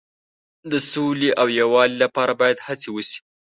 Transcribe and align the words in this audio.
د 0.71 0.73
سولې 0.91 1.29
او 1.41 1.47
یووالي 1.59 1.97
لپاره 2.03 2.33
باید 2.41 2.63
هڅې 2.65 2.89
وشي. 2.91 3.17